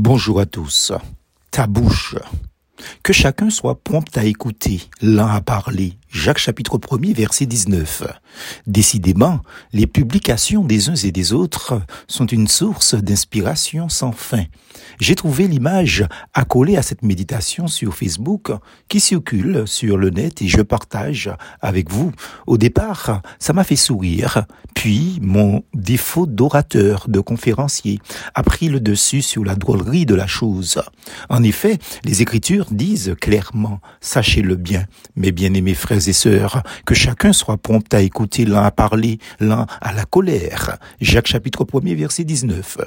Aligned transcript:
Bonjour 0.00 0.38
à 0.38 0.46
tous. 0.46 0.92
Ta 1.50 1.66
bouche. 1.66 2.14
Que 3.02 3.12
chacun 3.12 3.50
soit 3.50 3.82
prompt 3.82 4.16
à 4.16 4.22
écouter, 4.22 4.82
l'un 5.02 5.26
à 5.26 5.40
parler. 5.40 5.94
Jacques 6.10 6.38
chapitre 6.38 6.78
1er 6.78 7.14
verset 7.14 7.44
19. 7.44 8.02
Décidément, 8.66 9.40
les 9.74 9.86
publications 9.86 10.64
des 10.64 10.88
uns 10.88 10.94
et 10.94 11.12
des 11.12 11.34
autres 11.34 11.82
sont 12.06 12.24
une 12.24 12.48
source 12.48 12.94
d'inspiration 12.94 13.90
sans 13.90 14.12
fin. 14.12 14.44
J'ai 15.00 15.14
trouvé 15.14 15.46
l'image 15.46 16.06
accolée 16.32 16.78
à 16.78 16.82
cette 16.82 17.02
méditation 17.02 17.66
sur 17.66 17.94
Facebook 17.94 18.50
qui 18.88 19.00
circule 19.00 19.64
sur 19.66 19.98
le 19.98 20.08
net 20.08 20.40
et 20.40 20.48
je 20.48 20.62
partage 20.62 21.30
avec 21.60 21.90
vous. 21.90 22.12
Au 22.46 22.56
départ, 22.56 23.20
ça 23.38 23.52
m'a 23.52 23.64
fait 23.64 23.76
sourire, 23.76 24.46
puis 24.74 25.18
mon 25.20 25.62
défaut 25.74 26.26
d'orateur, 26.26 27.04
de 27.08 27.20
conférencier, 27.20 28.00
a 28.34 28.42
pris 28.42 28.68
le 28.68 28.80
dessus 28.80 29.22
sur 29.22 29.44
la 29.44 29.56
drôlerie 29.56 30.06
de 30.06 30.14
la 30.14 30.26
chose. 30.26 30.80
En 31.28 31.42
effet, 31.42 31.78
les 32.04 32.22
Écritures 32.22 32.66
disent 32.70 33.14
clairement, 33.20 33.80
sachez-le 34.00 34.56
bien, 34.56 34.84
mes 35.16 35.32
bien-aimés 35.32 35.74
frères 35.74 35.97
et 36.06 36.12
sœurs, 36.12 36.62
que 36.84 36.94
chacun 36.94 37.32
soit 37.32 37.56
prompt 37.56 37.92
à 37.92 38.00
écouter 38.00 38.44
l'un 38.44 38.62
à 38.62 38.70
parler, 38.70 39.18
l'un 39.40 39.66
à 39.80 39.92
la 39.92 40.04
colère. 40.04 40.78
Jacques 41.00 41.26
chapitre 41.26 41.66
1 41.72 41.94
verset 41.94 42.24
19. 42.24 42.78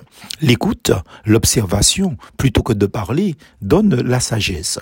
L'écoute, 0.41 0.91
l'observation, 1.25 2.17
plutôt 2.37 2.63
que 2.63 2.73
de 2.73 2.85
parler, 2.85 3.35
donne 3.61 3.95
la 3.95 4.19
sagesse, 4.19 4.79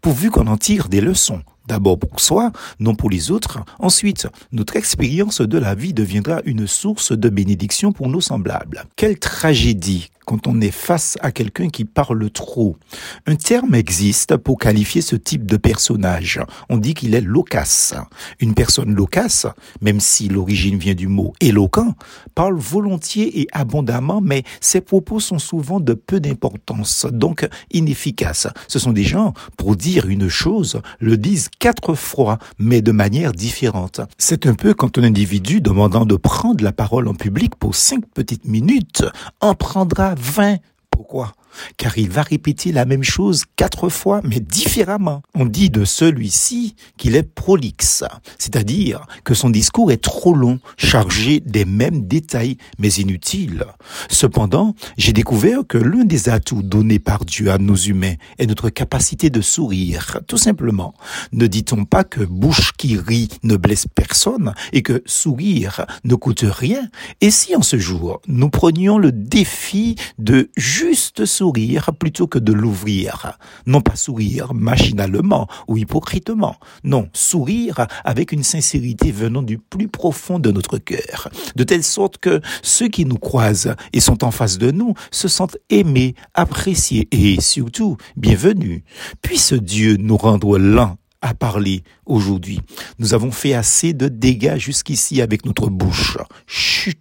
pourvu 0.00 0.30
qu'on 0.30 0.46
en 0.46 0.56
tire 0.56 0.88
des 0.88 1.00
leçons. 1.00 1.42
D'abord 1.66 1.98
pour 1.98 2.20
soi, 2.20 2.50
non 2.80 2.94
pour 2.94 3.08
les 3.08 3.30
autres. 3.30 3.60
Ensuite, 3.78 4.26
notre 4.50 4.76
expérience 4.76 5.40
de 5.40 5.58
la 5.58 5.74
vie 5.74 5.94
deviendra 5.94 6.40
une 6.44 6.66
source 6.66 7.12
de 7.12 7.28
bénédiction 7.28 7.92
pour 7.92 8.08
nos 8.08 8.20
semblables. 8.20 8.84
Quelle 8.96 9.18
tragédie 9.18 10.10
quand 10.32 10.46
on 10.46 10.62
est 10.62 10.70
face 10.70 11.18
à 11.20 11.30
quelqu'un 11.30 11.68
qui 11.68 11.84
parle 11.84 12.30
trop. 12.30 12.78
Un 13.26 13.34
terme 13.34 13.74
existe 13.74 14.38
pour 14.38 14.56
qualifier 14.56 15.02
ce 15.02 15.14
type 15.14 15.44
de 15.44 15.58
personnage. 15.58 16.40
On 16.70 16.78
dit 16.78 16.94
qu'il 16.94 17.14
est 17.14 17.20
loquace. 17.20 17.92
Une 18.40 18.54
personne 18.54 18.94
loquace, 18.94 19.46
même 19.82 20.00
si 20.00 20.30
l'origine 20.30 20.78
vient 20.78 20.94
du 20.94 21.06
mot 21.06 21.34
éloquent, 21.40 21.94
parle 22.34 22.56
volontiers 22.56 23.42
et 23.42 23.48
abondamment, 23.52 24.22
mais 24.22 24.42
ses 24.62 24.80
propos 24.80 25.20
sont 25.20 25.38
souvent 25.38 25.80
de 25.80 25.92
peu 25.92 26.18
d'importance, 26.18 27.06
donc 27.12 27.46
inefficaces. 27.70 28.48
Ce 28.68 28.78
sont 28.78 28.92
des 28.92 29.04
gens, 29.04 29.34
pour 29.58 29.76
dire 29.76 30.06
une 30.06 30.30
chose, 30.30 30.80
le 30.98 31.18
disent 31.18 31.50
quatre 31.58 31.92
fois, 31.92 32.38
mais 32.58 32.80
de 32.80 32.92
manière 32.92 33.32
différente. 33.32 34.00
C'est 34.16 34.46
un 34.46 34.54
peu 34.54 34.72
quand 34.72 34.96
un 34.96 35.02
individu 35.02 35.60
demandant 35.60 36.06
de 36.06 36.16
prendre 36.16 36.64
la 36.64 36.72
parole 36.72 37.06
en 37.06 37.14
public 37.14 37.54
pour 37.56 37.74
cinq 37.74 38.06
petites 38.14 38.46
minutes 38.46 39.04
en 39.42 39.54
prendra 39.54 40.14
20. 40.22 40.58
Pourquoi? 40.90 41.32
Car 41.76 41.98
il 41.98 42.10
va 42.10 42.22
répéter 42.22 42.72
la 42.72 42.84
même 42.84 43.02
chose 43.02 43.44
quatre 43.56 43.88
fois, 43.88 44.20
mais 44.24 44.40
différemment. 44.40 45.22
On 45.34 45.44
dit 45.44 45.70
de 45.70 45.84
celui-ci 45.84 46.74
qu'il 46.96 47.16
est 47.16 47.22
prolixe, 47.22 48.04
c'est-à-dire 48.38 49.06
que 49.24 49.34
son 49.34 49.50
discours 49.50 49.92
est 49.92 50.02
trop 50.02 50.34
long, 50.34 50.58
chargé 50.76 51.40
des 51.40 51.64
mêmes 51.64 52.06
détails, 52.06 52.56
mais 52.78 52.90
inutile. 52.94 53.64
Cependant, 54.08 54.74
j'ai 54.96 55.12
découvert 55.12 55.60
que 55.68 55.78
l'un 55.78 56.04
des 56.04 56.28
atouts 56.28 56.62
donnés 56.62 56.98
par 56.98 57.24
Dieu 57.24 57.50
à 57.50 57.58
nos 57.58 57.76
humains 57.76 58.14
est 58.38 58.46
notre 58.46 58.70
capacité 58.70 59.30
de 59.30 59.40
sourire, 59.40 60.20
tout 60.26 60.38
simplement. 60.38 60.94
Ne 61.32 61.46
dit-on 61.46 61.84
pas 61.84 62.04
que 62.04 62.24
bouche 62.24 62.72
qui 62.76 62.96
rit 62.96 63.28
ne 63.42 63.56
blesse 63.56 63.86
personne 63.86 64.54
et 64.72 64.82
que 64.82 65.02
sourire 65.06 65.86
ne 66.04 66.14
coûte 66.14 66.44
rien? 66.44 66.88
Et 67.20 67.30
si 67.30 67.54
en 67.56 67.62
ce 67.62 67.78
jour, 67.78 68.20
nous 68.26 68.50
prenions 68.50 68.98
le 68.98 69.12
défi 69.12 69.96
de 70.18 70.50
juste 70.56 71.24
sourire 71.24 71.41
sourire 71.42 71.90
plutôt 71.98 72.28
que 72.28 72.38
de 72.38 72.52
l'ouvrir. 72.52 73.36
Non 73.66 73.80
pas 73.80 73.96
sourire 73.96 74.54
machinalement 74.54 75.48
ou 75.66 75.76
hypocritement. 75.76 76.54
Non, 76.84 77.08
sourire 77.12 77.88
avec 78.04 78.30
une 78.30 78.44
sincérité 78.44 79.10
venant 79.10 79.42
du 79.42 79.58
plus 79.58 79.88
profond 79.88 80.38
de 80.38 80.52
notre 80.52 80.78
cœur. 80.78 81.30
De 81.56 81.64
telle 81.64 81.82
sorte 81.82 82.18
que 82.18 82.40
ceux 82.62 82.86
qui 82.86 83.06
nous 83.06 83.18
croisent 83.18 83.74
et 83.92 83.98
sont 83.98 84.22
en 84.22 84.30
face 84.30 84.56
de 84.56 84.70
nous 84.70 84.94
se 85.10 85.26
sentent 85.26 85.56
aimés, 85.68 86.14
appréciés 86.34 87.08
et 87.10 87.40
surtout 87.40 87.96
bienvenus. 88.16 88.82
Puisse 89.20 89.52
Dieu 89.52 89.96
nous 89.98 90.16
rendre 90.16 90.60
lents 90.60 90.96
à 91.22 91.34
parler 91.34 91.82
aujourd'hui. 92.04 92.60
Nous 92.98 93.14
avons 93.14 93.30
fait 93.30 93.54
assez 93.54 93.94
de 93.94 94.08
dégâts 94.08 94.58
jusqu'ici 94.58 95.22
avec 95.22 95.46
notre 95.46 95.68
bouche. 95.68 96.18
Chut 96.46 96.98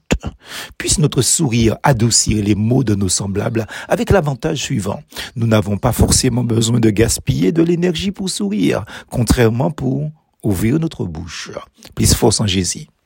Puisse 0.78 1.00
notre 1.00 1.22
sourire 1.22 1.78
adoucir 1.84 2.44
les 2.44 2.56
mots 2.56 2.84
de 2.84 2.96
nos 2.96 3.10
semblables 3.10 3.66
avec 3.88 4.12
l'avantage 4.12 4.60
suivant. 4.60 5.02
Nous 5.36 5.48
n'avons 5.48 5.78
pas 5.78 5.92
forcément 5.92 6.44
besoin 6.44 6.80
de 6.80 6.90
gaspiller 6.90 7.52
de 7.52 7.64
l'énergie 7.64 8.12
pour 8.12 8.30
sourire, 8.30 8.86
contrairement 9.10 9.72
pour 9.72 10.12
ouvrir 10.44 10.80
notre 10.80 11.06
bouche. 11.06 11.52
Plus 11.96 12.14
force 12.14 12.40
en 12.40 12.48
Jésus. 12.48 12.88